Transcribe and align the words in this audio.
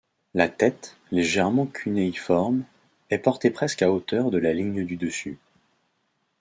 La 0.33 0.49
tête, 0.49 0.97
légèrement 1.11 1.67
cunéiforme, 1.67 2.63
est 3.11 3.19
portée 3.19 3.51
presque 3.51 3.83
à 3.83 3.91
hauteur 3.91 4.31
de 4.31 4.39
la 4.39 4.51
ligne 4.51 4.83
du 4.83 4.97
dessus. 4.97 5.37